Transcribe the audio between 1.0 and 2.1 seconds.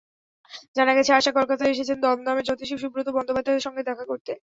আশা কলকাতায় এসেছেন